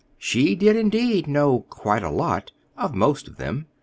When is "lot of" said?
2.09-2.95